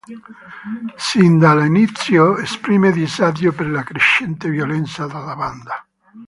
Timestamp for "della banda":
5.05-5.85